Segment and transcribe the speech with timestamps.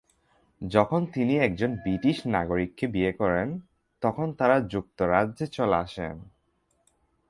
[0.61, 3.47] যখন তিনি একজন ব্রিটিশ নাগরিককে বিয়ে করেন
[4.01, 6.15] তখন তারা যুক্তরাজ্যে চলে আসেন।